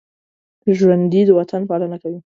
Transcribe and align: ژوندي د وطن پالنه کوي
ژوندي 0.77 1.21
د 1.25 1.29
وطن 1.39 1.61
پالنه 1.69 1.97
کوي 2.03 2.19